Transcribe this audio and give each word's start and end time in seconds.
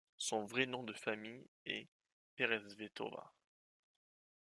Son 0.17 0.45
vrai 0.47 0.65
nom 0.65 0.81
de 0.81 0.93
famille 0.93 1.47
est 1.67 1.85
Peresvetova. 2.35 3.31